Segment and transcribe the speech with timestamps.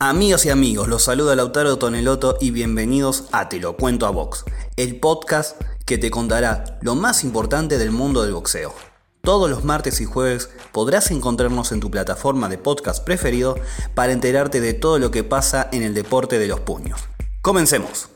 [0.00, 4.44] Amigos y amigos, los saluda Lautaro Toneloto y bienvenidos a Te lo cuento a Box,
[4.76, 8.72] el podcast que te contará lo más importante del mundo del boxeo.
[9.22, 13.56] Todos los martes y jueves podrás encontrarnos en tu plataforma de podcast preferido
[13.96, 17.00] para enterarte de todo lo que pasa en el deporte de los puños.
[17.42, 18.08] Comencemos.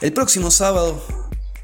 [0.00, 1.04] El próximo sábado,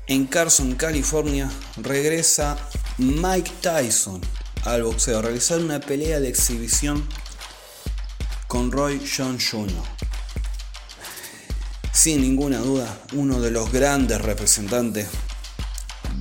[0.07, 2.59] en Carson, California, regresa
[2.99, 4.21] Mike Tyson
[4.67, 7.09] al boxeo a realizar una pelea de exhibición
[8.51, 9.81] con Roy John Jr.
[11.93, 15.07] Sin ninguna duda, uno de los grandes representantes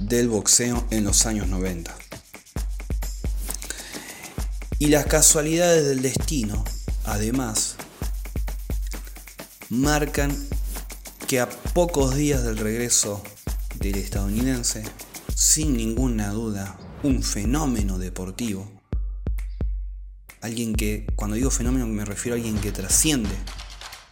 [0.01, 1.91] del boxeo en los años 90.
[4.77, 6.63] Y las casualidades del destino,
[7.03, 7.77] además,
[9.69, 10.37] marcan
[11.27, 13.23] que a pocos días del regreso
[13.79, 14.83] del estadounidense,
[15.33, 18.78] sin ninguna duda, un fenómeno deportivo,
[20.41, 23.35] alguien que, cuando digo fenómeno me refiero a alguien que trasciende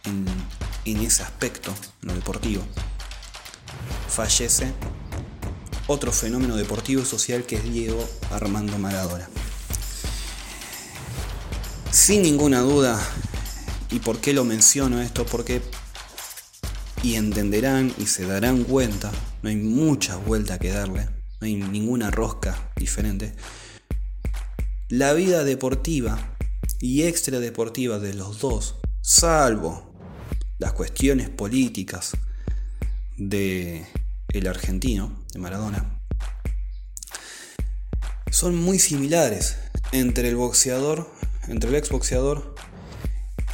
[0.04, 2.64] en, ese aspecto, en lo deportivo,
[4.08, 4.72] fallece
[5.86, 9.28] otro fenómeno deportivo y social que es Diego Armando Maradona.
[11.90, 12.98] Sin ninguna duda,
[13.90, 15.26] ¿y por qué lo menciono esto?
[15.26, 15.62] Porque,
[17.02, 19.10] y entenderán y se darán cuenta,
[19.42, 21.04] no hay mucha vuelta que darle,
[21.40, 23.34] no hay ninguna rosca diferente
[24.88, 26.36] la vida deportiva
[26.80, 29.92] y extradeportiva de los dos, salvo
[30.58, 32.12] las cuestiones políticas
[33.18, 33.86] de
[34.28, 36.00] el argentino, de Maradona,
[38.30, 39.56] son muy similares
[39.92, 41.10] entre el boxeador,
[41.48, 42.54] entre el exboxeador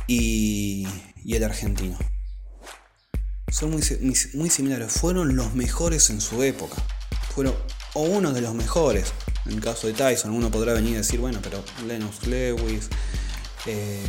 [0.06, 0.86] y,
[1.27, 1.98] el argentino.
[3.50, 3.82] Son muy,
[4.34, 6.77] muy similares, fueron los mejores en su época,
[7.34, 7.55] fueron
[7.94, 9.12] o uno de los mejores.
[9.47, 12.89] En el caso de Tyson, uno podrá venir a decir, bueno, pero Lennox Lewis,
[13.67, 14.06] eh,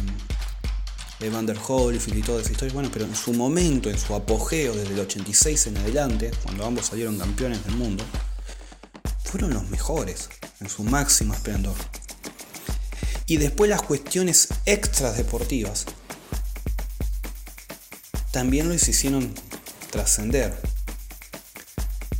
[1.19, 4.93] Evander Holyfield y toda esa historia, bueno, pero en su momento, en su apogeo, desde
[4.93, 8.03] el 86 en adelante, cuando ambos salieron campeones del mundo,
[9.23, 10.29] fueron los mejores,
[10.61, 11.75] en su máximo esplendor.
[13.27, 15.85] Y después las cuestiones extras deportivas
[18.31, 19.33] también los hicieron
[19.89, 20.53] trascender,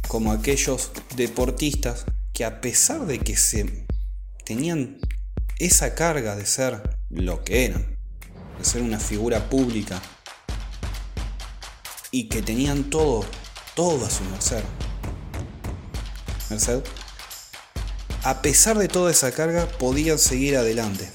[0.08, 3.86] como aquellos deportistas que a pesar de que se
[4.44, 5.00] tenían
[5.58, 7.98] esa carga de ser lo que eran,
[8.60, 10.02] de ser una figura pública
[12.12, 13.26] y que tenían todo,
[13.74, 14.66] todo a su merced,
[16.50, 16.84] merced,
[18.24, 21.10] a pesar de toda esa carga podían seguir adelante.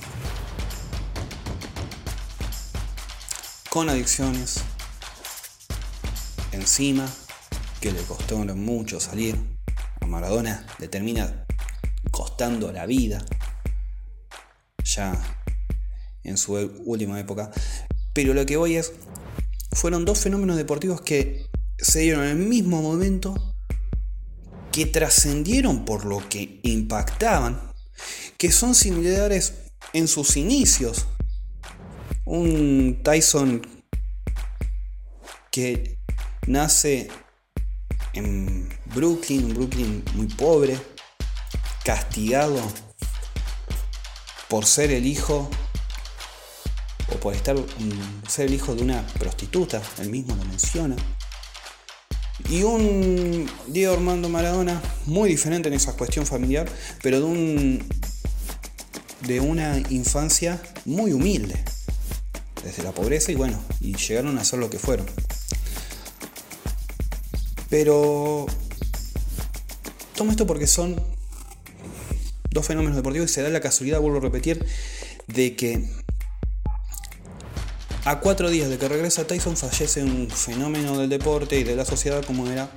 [3.68, 4.60] Con adicciones,
[6.52, 7.06] encima,
[7.82, 9.59] que le costó mucho salir,
[10.06, 11.46] Maradona le termina
[12.10, 13.24] costando la vida,
[14.84, 15.12] ya
[16.24, 17.50] en su última época.
[18.12, 18.92] Pero lo que voy es,
[19.72, 21.46] fueron dos fenómenos deportivos que
[21.78, 23.34] se dieron en el mismo momento,
[24.72, 27.72] que trascendieron por lo que impactaban,
[28.36, 29.54] que son similares
[29.92, 31.06] en sus inicios.
[32.24, 33.62] Un Tyson
[35.50, 35.98] que
[36.46, 37.08] nace
[38.12, 40.78] en Brooklyn, un Brooklyn muy pobre,
[41.84, 42.60] castigado
[44.48, 45.48] por ser el hijo
[47.12, 47.56] o por estar
[48.28, 50.96] ser el hijo de una prostituta, él mismo lo menciona.
[52.48, 56.68] Y un Diego Armando Maradona muy diferente en esa cuestión familiar,
[57.02, 57.88] pero de un
[59.22, 61.62] de una infancia muy humilde,
[62.64, 65.06] desde la pobreza y bueno, y llegaron a ser lo que fueron.
[67.70, 68.46] Pero
[70.16, 71.00] tomo esto porque son
[72.50, 74.66] dos fenómenos deportivos y se da la casualidad, vuelvo a repetir,
[75.28, 75.88] de que
[78.04, 81.84] a cuatro días de que regresa Tyson fallece un fenómeno del deporte y de la
[81.84, 82.70] sociedad como era,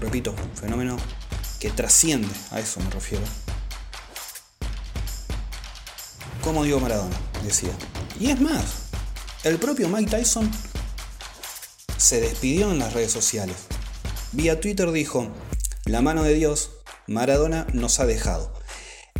[0.00, 0.96] repito, un fenómeno
[1.60, 3.24] que trasciende, a eso me refiero.
[6.42, 7.70] Como digo Maradona, decía.
[8.18, 8.64] Y es más,
[9.42, 10.50] el propio Mike Tyson
[11.96, 13.56] se despidió en las redes sociales.
[14.34, 15.28] Vía Twitter dijo,
[15.86, 16.72] la mano de Dios,
[17.06, 18.52] Maradona nos ha dejado.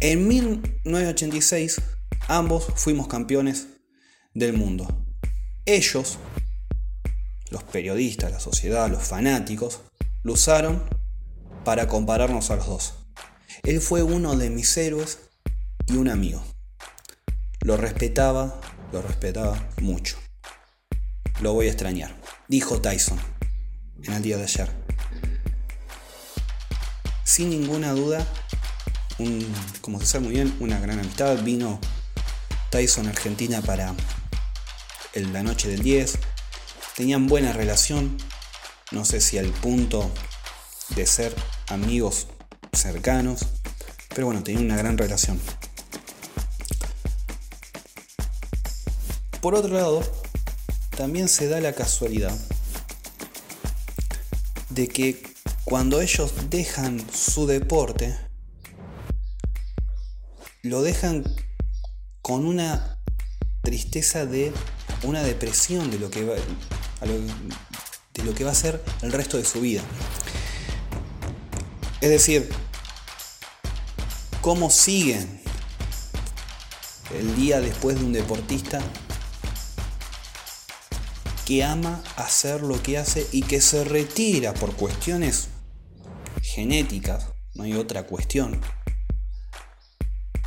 [0.01, 1.81] En 1986
[2.29, 3.69] ambos fuimos campeones
[4.35, 5.07] del mundo.
[5.67, 6.19] Ellos,
[7.51, 9.81] los periodistas, la sociedad, los fanáticos,
[10.23, 10.83] lo usaron
[11.65, 12.95] para compararnos a los dos.
[13.63, 15.21] Él fue uno de mis héroes
[15.87, 16.43] y un amigo.
[17.61, 18.61] Lo respetaba,
[18.93, 20.19] lo respetaba mucho.
[21.41, 23.19] Lo voy a extrañar dijo Tyson
[24.03, 24.84] en el día de ayer.
[27.35, 28.25] Sin ninguna duda,
[29.81, 31.37] como se sabe muy bien, una gran amistad.
[31.43, 31.81] Vino
[32.71, 33.93] Tyson Argentina para
[35.15, 36.17] la noche del 10.
[36.95, 38.17] Tenían buena relación,
[38.93, 40.09] no sé si al punto
[40.95, 41.35] de ser
[41.67, 42.29] amigos
[42.73, 43.41] cercanos,
[44.11, 45.41] pero bueno, tenían una gran relación.
[49.41, 50.05] Por otro lado,
[50.97, 52.39] también se da la casualidad
[54.69, 55.34] de que
[55.65, 58.19] cuando ellos dejan su deporte,
[60.63, 61.25] lo dejan
[62.21, 62.99] con una
[63.63, 64.53] tristeza de
[65.03, 69.45] una depresión de lo que va, de lo que va a ser el resto de
[69.45, 69.83] su vida.
[72.03, 72.51] Es decir,
[74.43, 75.41] cómo siguen
[77.19, 78.83] el día después de un deportista
[81.47, 85.49] que ama hacer lo que hace y que se retira por cuestiones
[86.55, 88.61] genéticas, no hay otra cuestión.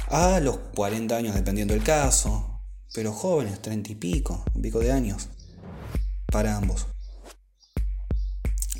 [0.08, 2.62] A los 40 años dependiendo del caso,
[2.94, 5.28] pero jóvenes, 30 y pico, un pico de años,
[6.32, 6.88] para ambos.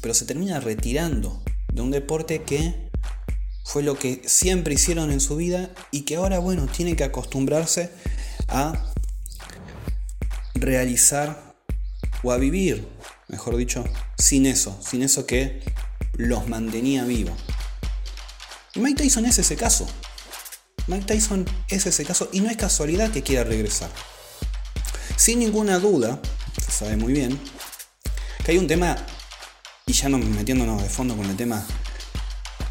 [0.02, 1.44] Pero se termina retirando
[1.74, 2.90] de un deporte que
[3.66, 7.92] fue lo que siempre hicieron en su vida y que ahora, bueno, tiene que acostumbrarse
[8.48, 8.94] a
[10.56, 11.58] realizar
[12.24, 12.88] o a vivir,
[13.28, 13.84] mejor dicho,
[14.18, 15.62] sin eso, sin eso que
[16.18, 17.36] los mantenía vivos.
[18.74, 19.88] Y Mike Tyson es ese caso.
[20.88, 23.90] Mike Tyson es ese caso y no es casualidad que quiera regresar.
[25.16, 26.20] Sin ninguna duda,
[26.64, 27.40] se sabe muy bien,
[28.44, 28.96] que hay un tema,
[29.86, 31.66] y ya no metiéndonos de fondo con el tema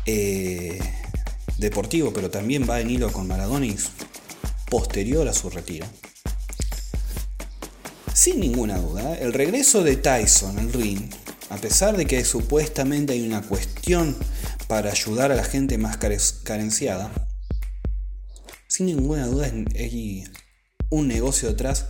[0.07, 0.79] eh,
[1.59, 3.67] deportivo, pero también va en hilo con Maradona
[4.71, 5.87] posterior a su retiro
[8.17, 11.11] sin ninguna duda, el regreso de Tyson al ring,
[11.51, 14.17] a pesar de que supuestamente hay una cuestión
[14.69, 17.11] para ayudar a la gente más carenciada,
[18.69, 19.47] sin ninguna duda
[19.77, 20.25] hay
[20.91, 21.87] un negocio detrás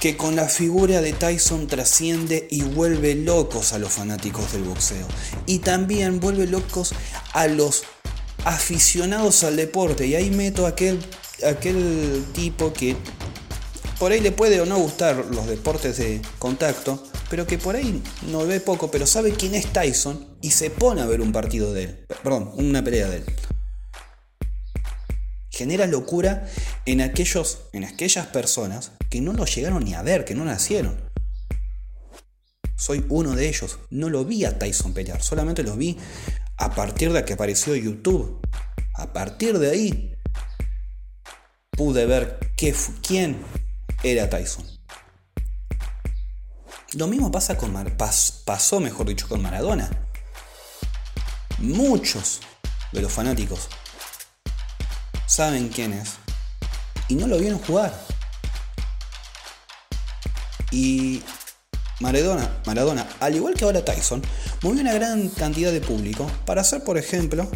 [0.00, 5.06] que con la figura de Tyson trasciende y vuelve locos a los fanáticos del boxeo.
[5.44, 6.94] Y también vuelve locos
[7.34, 7.82] a los
[8.46, 10.06] aficionados al deporte.
[10.06, 10.98] Y ahí meto aquel,
[11.46, 12.96] aquel tipo que
[13.98, 18.02] por ahí le puede o no gustar los deportes de contacto, pero que por ahí
[18.26, 21.72] no ve poco, pero sabe quién es Tyson y se pone a ver un partido
[21.72, 23.24] de él, perdón, una pelea de él.
[25.48, 26.48] Genera locura
[26.86, 31.00] en, aquellos, en aquellas personas que no lo llegaron ni a ver, que no nacieron.
[32.76, 33.78] Soy uno de ellos.
[33.90, 35.98] No lo vi a Tyson pelear, solamente lo vi
[36.56, 38.40] a partir de que apareció YouTube.
[38.94, 40.14] A partir de ahí
[41.70, 43.36] pude ver qué, quién
[44.02, 44.69] era Tyson.
[46.94, 47.72] Lo mismo pasa con
[48.44, 49.88] pasó, mejor dicho, con Maradona.
[51.58, 52.40] Muchos
[52.90, 53.68] de los fanáticos
[55.26, 56.14] saben quién es
[57.06, 57.94] y no lo vieron jugar.
[60.72, 61.22] Y
[62.00, 64.22] Maradona, Maradona, al igual que ahora Tyson,
[64.62, 67.48] movió una gran cantidad de público para hacer, por ejemplo,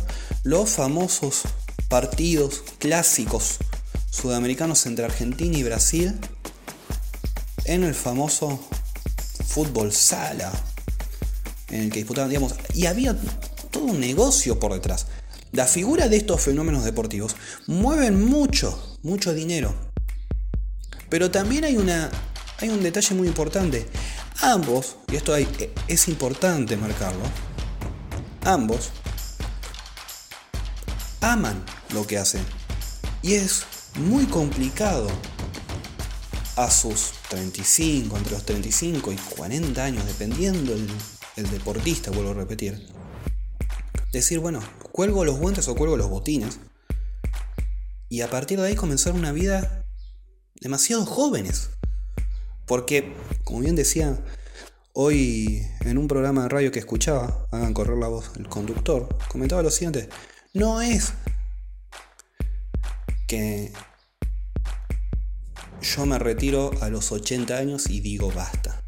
[0.44, 1.42] los famosos
[1.88, 3.58] partidos clásicos
[4.10, 6.20] sudamericanos entre Argentina y Brasil
[7.64, 8.60] en el famoso
[9.54, 10.50] fútbol sala
[11.68, 13.16] en el que disputaban, digamos, y había
[13.70, 15.06] todo un negocio por detrás.
[15.52, 17.36] La figura de estos fenómenos deportivos
[17.68, 19.72] mueven mucho, mucho dinero.
[21.08, 22.10] Pero también hay, una,
[22.58, 23.86] hay un detalle muy importante.
[24.40, 25.46] Ambos, y esto hay,
[25.86, 27.22] es importante marcarlo,
[28.42, 28.90] ambos
[31.20, 32.44] aman lo que hacen.
[33.22, 33.62] Y es
[33.94, 35.06] muy complicado
[36.56, 42.86] a sus 35, entre los 35 y 40 años, dependiendo el, deportista, vuelvo a repetir,
[44.12, 44.60] decir, bueno,
[44.92, 46.60] cuelgo los guantes o cuelgo los botines,
[48.08, 49.84] y a partir de ahí comenzar una vida
[50.60, 51.70] demasiado jóvenes.
[52.66, 53.12] Porque,
[53.44, 54.18] como bien decía
[54.92, 59.62] hoy en un programa de radio que escuchaba, hagan correr la voz, el conductor, comentaba
[59.62, 60.08] lo siguiente,
[60.52, 61.12] no es
[63.26, 63.72] que
[65.84, 68.82] yo me retiro a los 80 años y digo basta.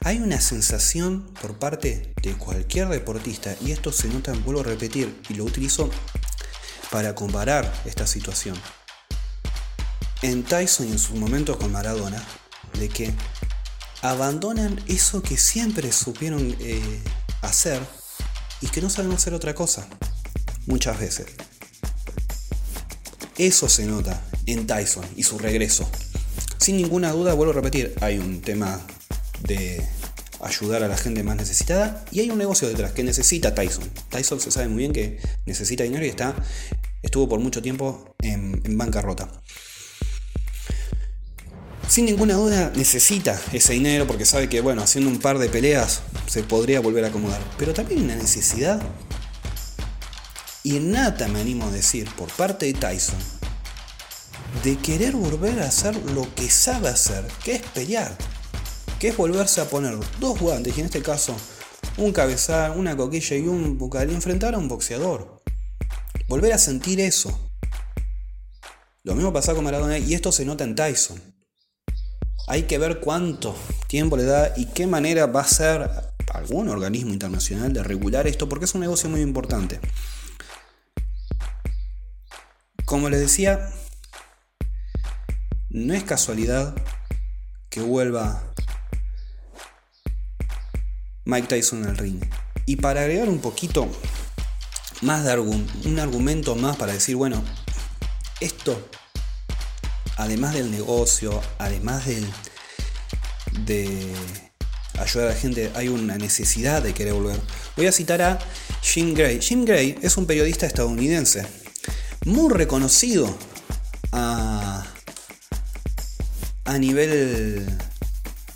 [0.00, 5.20] Hay una sensación por parte de cualquier deportista, y esto se nota, vuelvo a repetir,
[5.28, 5.90] y lo utilizo
[6.90, 8.56] para comparar esta situación.
[10.22, 12.22] En Tyson y en sus momentos con Maradona,
[12.78, 13.12] de que
[14.02, 17.02] abandonan eso que siempre supieron eh,
[17.42, 17.80] hacer
[18.60, 19.88] y que no saben hacer otra cosa,
[20.66, 21.26] muchas veces.
[23.36, 25.88] Eso se nota en Tyson y su regreso.
[26.58, 28.80] Sin ninguna duda, vuelvo a repetir, hay un tema
[29.46, 29.80] de
[30.40, 33.84] ayudar a la gente más necesitada y hay un negocio detrás que necesita Tyson.
[34.10, 36.34] Tyson se sabe muy bien que necesita dinero y está,
[37.02, 39.28] estuvo por mucho tiempo en, bancarrota.
[41.88, 46.02] sin ninguna duda necesita ese dinero porque sabe que, bueno, haciendo un par de peleas
[46.26, 47.40] se podría volver a acomodar.
[47.56, 48.82] Pero también una necesidad
[50.64, 53.37] innata, me animo a decir, por parte de Tyson,
[54.62, 58.16] de querer volver a hacer lo que sabe hacer, que es pelear,
[58.98, 61.36] que es volverse a poner dos guantes, y en este caso
[61.96, 65.42] un cabezal, una coquilla y un bucal, y enfrentar a un boxeador.
[66.28, 67.50] Volver a sentir eso.
[69.04, 71.20] Lo mismo pasa con Maradona y esto se nota en Tyson.
[72.46, 73.54] Hay que ver cuánto
[73.86, 75.90] tiempo le da y qué manera va a ser
[76.34, 79.80] algún organismo internacional de regular esto, porque es un negocio muy importante.
[82.84, 83.70] Como les decía,
[85.70, 86.74] no es casualidad
[87.68, 88.42] que vuelva
[91.24, 92.22] Mike Tyson al ring.
[92.66, 93.88] Y para agregar un poquito
[95.02, 97.42] más de un argumento más para decir, bueno,
[98.40, 98.88] esto,
[100.16, 102.24] además del negocio, además de
[104.98, 107.40] ayudar a la gente, hay una necesidad de querer volver.
[107.76, 108.38] Voy a citar a
[108.82, 109.40] Jim Gray.
[109.40, 111.46] Jim Gray es un periodista estadounidense
[112.24, 113.36] muy reconocido
[114.12, 114.84] a,
[116.68, 117.66] a nivel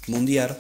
[0.07, 0.55] mundial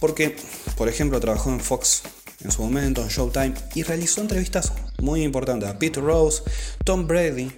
[0.00, 0.36] porque,
[0.76, 2.02] por ejemplo, trabajó en Fox
[2.44, 6.42] en su momento, en Showtime, y realizó entrevistas muy importantes a Pete Rose,
[6.84, 7.50] Tom Brady,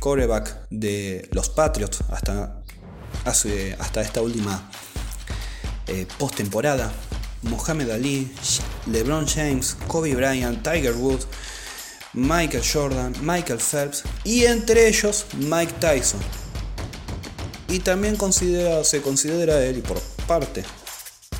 [0.00, 2.60] coreback de los Patriots hasta,
[3.24, 4.68] hasta esta última
[5.86, 6.92] eh, postemporada,
[7.42, 8.32] Mohamed Ali,
[8.86, 11.28] LeBron James, Kobe Bryant, Tiger Woods,
[12.14, 16.20] Michael Jordan, Michael Phelps y entre ellos Mike Tyson.
[17.74, 18.16] Y también
[18.84, 20.62] se considera él, y por parte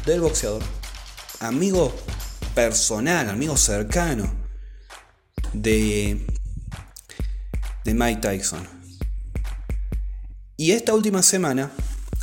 [0.04, 0.64] del boxeador,
[1.38, 1.94] amigo
[2.56, 4.34] personal, amigo cercano
[5.52, 6.26] de,
[7.84, 8.66] de Mike Tyson.
[10.56, 11.70] Y esta última semana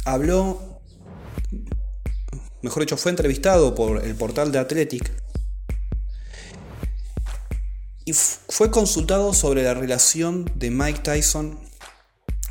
[0.04, 0.82] habló,
[2.62, 5.10] mejor dicho, fue entrevistado por el portal de Athletic
[8.04, 11.71] y fue consultado sobre la relación de Mike Tyson,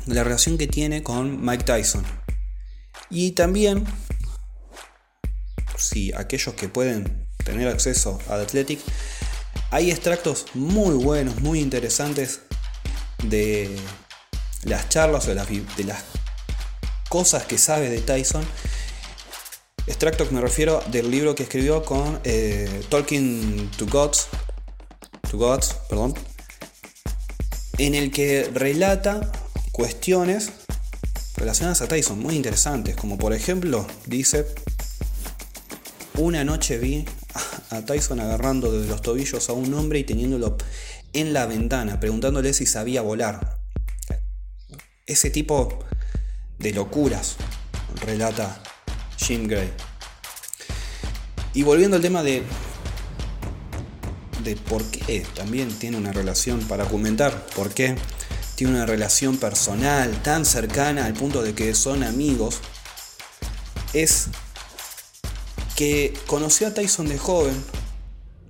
[0.05, 2.03] la relación que tiene con Mike Tyson.
[3.09, 3.85] Y también,
[5.77, 8.79] si aquellos que pueden tener acceso a The Athletic,
[9.69, 12.41] hay extractos muy buenos, muy interesantes
[13.23, 13.75] de
[14.63, 15.35] las charlas o de
[15.83, 16.03] las,
[17.11, 18.41] cosas que sabe de Tyson.
[19.85, 24.27] Extractos me refiero del libro que escribió con eh, Talking to Gods,
[25.33, 26.13] Gods, perdón,
[27.77, 29.29] en el que relata
[29.71, 30.51] cuestiones
[31.35, 34.45] relacionadas a Tyson muy interesantes, como por ejemplo dice,
[36.17, 37.05] una noche vi
[37.69, 40.57] a Tyson agarrando de los tobillos a un hombre y teniéndolo
[41.13, 43.59] en la ventana, preguntándole si sabía volar.
[45.05, 45.79] Ese tipo
[46.59, 47.37] de locuras,
[48.05, 48.61] relata
[49.17, 49.71] Jim Gray.
[51.53, 52.43] Y volviendo al tema de
[54.43, 57.95] de por qué también tiene una relación, para argumentar por qué
[58.61, 62.59] tiene una relación personal tan cercana al punto de que son amigos,
[63.91, 64.27] es
[65.75, 67.59] que conoció a Tyson de joven,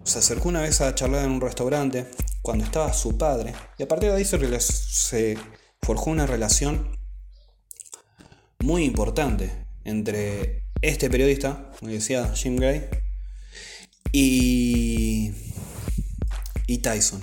[0.04, 3.88] se acercó una vez a charlar en un restaurante cuando estaba su padre, y a
[3.88, 5.38] partir de ahí se, se
[5.82, 7.00] forjó una relación
[8.60, 12.90] muy importante entre este periodista, como decía Jim Gray,
[14.12, 15.32] y
[16.68, 17.22] y Tyson.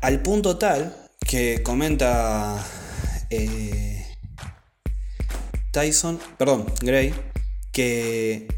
[0.00, 2.64] Al punto tal que comenta
[3.28, 4.16] eh,
[5.72, 7.14] Tyson, perdón, Gray,
[7.70, 8.48] que,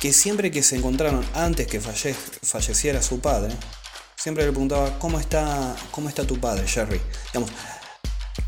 [0.00, 3.54] que siempre que se encontraron antes que falleciera su padre,
[4.16, 7.00] siempre le preguntaba, ¿cómo está, cómo está tu padre, Jerry?
[7.32, 7.50] Digamos,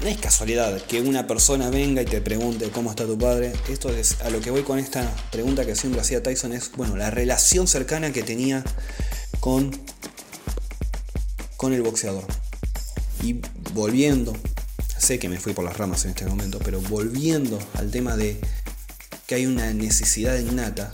[0.01, 3.53] no es casualidad que una persona venga y te pregunte cómo está tu padre.
[3.69, 6.97] Esto es a lo que voy con esta pregunta que siempre hacía Tyson es, bueno,
[6.97, 8.65] la relación cercana que tenía
[9.41, 9.71] con
[11.57, 12.25] con el boxeador.
[13.23, 13.41] Y
[13.73, 14.33] volviendo,
[14.99, 18.39] sé que me fui por las ramas en este momento, pero volviendo al tema de
[19.27, 20.93] que hay una necesidad innata,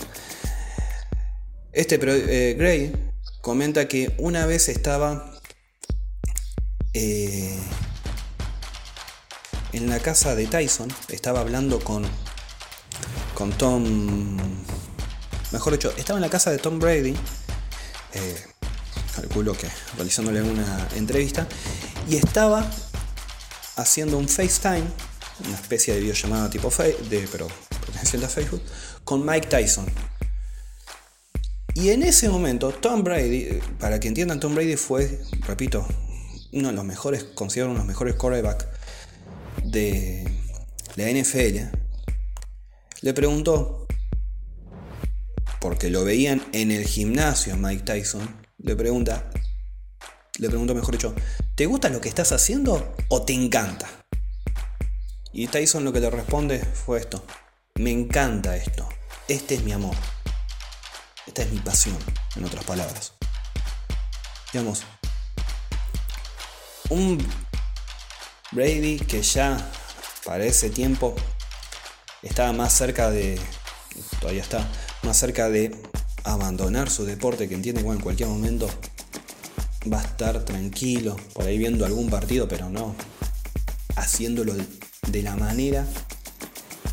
[1.72, 2.92] este eh, Gray
[3.40, 5.40] comenta que una vez estaba
[6.94, 7.58] eh,
[9.72, 12.04] en la casa de Tyson, estaba hablando con,
[13.34, 14.36] con Tom,
[15.50, 17.16] mejor dicho, estaba en la casa de Tom Brady,
[18.14, 18.51] eh,
[19.14, 21.46] calculo que realizándole una entrevista,
[22.08, 22.68] y estaba
[23.76, 24.84] haciendo un FaceTime,
[25.46, 26.70] una especie de videollamada tipo
[27.10, 27.48] de, pero
[27.80, 28.62] perteneciente a Facebook,
[29.04, 29.86] con Mike Tyson.
[31.74, 35.86] Y en ese momento, Tom Brady, para que entiendan, Tom Brady fue, repito,
[36.52, 38.66] uno de los mejores, considero uno de los mejores quarterbacks
[39.64, 40.22] de
[40.96, 41.76] la NFL,
[43.00, 43.86] le preguntó,
[45.60, 49.28] porque lo veían en el gimnasio Mike Tyson, le pregunta,
[50.38, 51.14] le preguntó mejor dicho,
[51.54, 53.88] ¿te gusta lo que estás haciendo o te encanta?
[55.32, 57.24] Y Tyson lo que le responde fue esto,
[57.74, 58.88] me encanta esto,
[59.28, 59.96] este es mi amor,
[61.26, 61.98] esta es mi pasión,
[62.36, 63.14] en otras palabras.
[64.52, 64.84] Digamos,
[66.90, 67.18] un
[68.52, 69.56] Brady que ya
[70.24, 71.16] para ese tiempo
[72.22, 73.40] estaba más cerca de,
[74.20, 74.68] todavía está,
[75.02, 75.74] más cerca de
[76.24, 78.68] abandonar su deporte, que entiende que en cualquier momento
[79.92, 82.94] va a estar tranquilo, por ahí viendo algún partido, pero no
[83.96, 84.54] haciéndolo
[85.08, 85.86] de la manera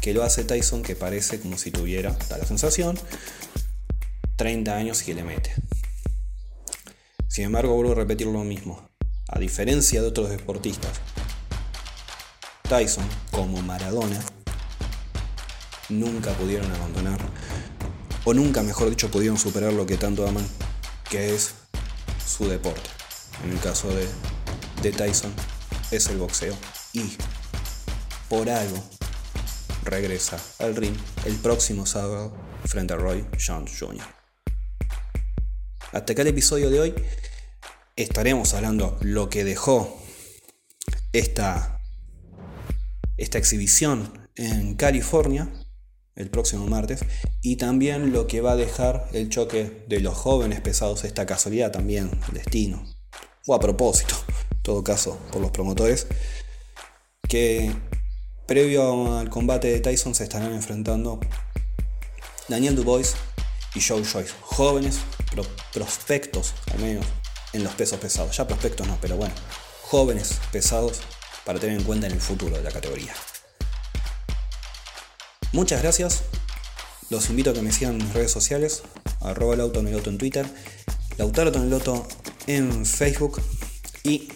[0.02, 2.98] que lo hace Tyson, que parece como si tuviera, da la sensación,
[4.38, 5.54] 30 años y que le mete.
[7.28, 8.90] Sin embargo, vuelvo a repetir lo mismo.
[9.28, 10.92] A diferencia de otros deportistas,
[12.68, 14.20] Tyson, como Maradona,
[15.90, 17.20] nunca pudieron abandonar,
[18.30, 20.46] o nunca, mejor dicho, pudieron superar lo que tanto aman,
[21.10, 21.56] que es
[22.24, 22.88] su deporte.
[23.44, 24.08] En el caso de,
[24.84, 25.34] de Tyson,
[25.90, 26.56] es el boxeo.
[26.94, 27.18] Y
[28.30, 28.84] por algo
[29.84, 30.96] regresa al ring
[31.26, 34.06] el próximo sábado frente a Roy Jones Jr.
[35.92, 36.96] Hasta acá el episodio de hoy
[37.96, 40.00] estaremos hablando lo que dejó
[41.14, 41.82] esta,
[43.18, 45.52] esta exhibición en California
[46.20, 47.00] el próximo martes.
[47.42, 51.72] Y también lo que va a dejar el choque de los jóvenes pesados, esta casualidad
[51.72, 52.86] también, destino,
[53.48, 54.14] o a propósito,
[54.52, 56.06] en todo caso, por los promotores,
[57.28, 57.74] que
[58.46, 61.20] previo al combate de Tyson se estarán enfrentando
[62.48, 63.16] Daniel Dubois
[63.76, 65.00] y Joe Joyce, jóvenes
[65.74, 67.06] prospectos, al menos
[67.54, 69.34] en los pesos pesados, ya prospectos no, pero bueno,
[69.84, 71.00] jóvenes pesados
[71.46, 73.14] para tener en cuenta en el futuro de la categoría.
[75.52, 76.24] Muchas gracias.
[77.10, 78.84] Los invito a que me sigan en mis redes sociales,
[79.22, 80.46] arroba en Twitter,
[81.18, 82.08] Lautaro Toneloto
[82.46, 83.42] en Facebook
[84.04, 84.30] y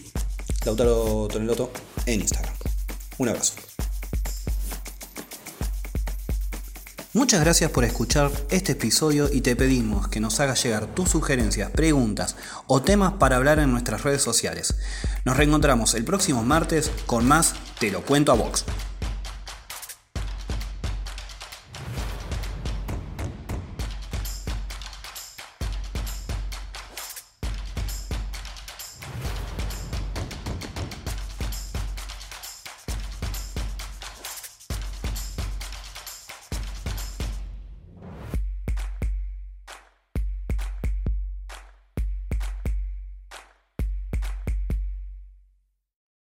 [0.65, 1.71] Lautaro Toneloto
[2.07, 2.53] en Instagram.
[3.19, 3.53] Un abrazo.
[7.15, 11.69] Muchas gracias por escuchar este episodio y te pedimos que nos hagas llegar tus sugerencias,
[11.69, 14.75] preguntas o temas para hablar en nuestras redes sociales.
[15.23, 18.65] Nos reencontramos el próximo martes con más Te lo cuento a Vox.